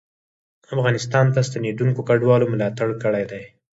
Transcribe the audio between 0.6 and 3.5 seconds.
افغانستان ته ستنېدونکو کډوالو ملاتړ کړی دی